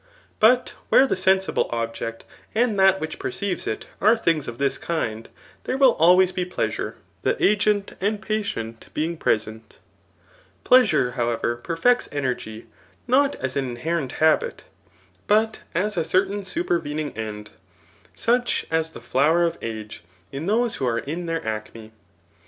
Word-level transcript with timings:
But 0.39 0.73
where 0.89 1.05
the 1.05 1.15
sensible 1.15 1.69
object, 1.71 2.23
and 2.55 2.79
that 2.79 2.99
which 2.99 3.19
perceives 3.19 3.67
it, 3.67 3.85
are 4.01 4.17
things 4.17 4.47
of 4.47 4.57
this 4.57 4.79
kind, 4.79 5.29
there 5.65 5.77
will 5.77 5.91
always 5.99 6.31
be 6.31 6.43
pleasure, 6.43 6.95
the 7.21 7.37
agent 7.39 7.93
and 8.01 8.19
patient 8.19 8.87
being 8.95 9.15
present. 9.15 9.77
Pleasure, 10.63 11.11
however, 11.11 11.55
perfects 11.57 12.09
energy, 12.11 12.65
not 13.05 13.35
as 13.35 13.55
an 13.55 13.69
inherent 13.69 14.13
habit, 14.13 14.63
but 15.27 15.59
as 15.75 15.95
a 15.97 16.03
certain 16.03 16.45
supervening 16.45 17.15
end, 17.15 17.51
such 18.15 18.65
as 18.71 18.89
the 18.89 19.01
flower 19.01 19.43
of 19.43 19.55
age 19.61 20.01
in 20.31 20.47
those 20.47 20.77
who 20.77 20.87
are 20.87 20.97
in 20.97 21.27
their 21.27 21.45
acme. 21.45 21.91